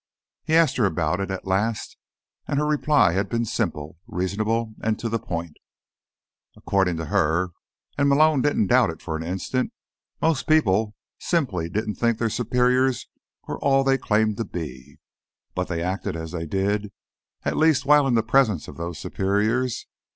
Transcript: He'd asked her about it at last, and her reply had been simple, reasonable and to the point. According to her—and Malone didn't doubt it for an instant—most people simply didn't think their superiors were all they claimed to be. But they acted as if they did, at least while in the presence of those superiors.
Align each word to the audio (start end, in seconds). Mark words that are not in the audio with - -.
He'd 0.45 0.55
asked 0.55 0.77
her 0.77 0.85
about 0.85 1.19
it 1.19 1.29
at 1.29 1.45
last, 1.45 1.95
and 2.47 2.57
her 2.57 2.65
reply 2.65 3.11
had 3.13 3.29
been 3.29 3.45
simple, 3.45 3.99
reasonable 4.07 4.73
and 4.81 4.97
to 4.97 5.09
the 5.09 5.19
point. 5.19 5.57
According 6.57 6.97
to 6.97 7.05
her—and 7.05 8.09
Malone 8.09 8.41
didn't 8.41 8.65
doubt 8.65 8.89
it 8.89 8.99
for 8.99 9.15
an 9.15 9.21
instant—most 9.21 10.47
people 10.47 10.95
simply 11.19 11.69
didn't 11.69 11.97
think 11.97 12.17
their 12.17 12.31
superiors 12.31 13.09
were 13.47 13.59
all 13.59 13.83
they 13.83 13.99
claimed 13.99 14.37
to 14.37 14.43
be. 14.43 14.97
But 15.53 15.67
they 15.67 15.83
acted 15.83 16.15
as 16.15 16.33
if 16.33 16.39
they 16.39 16.45
did, 16.47 16.91
at 17.45 17.55
least 17.55 17.85
while 17.85 18.07
in 18.07 18.15
the 18.15 18.23
presence 18.23 18.67
of 18.67 18.77
those 18.77 18.97
superiors. 18.97 19.85